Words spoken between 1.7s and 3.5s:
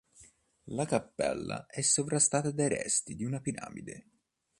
sovrastata dai resti di una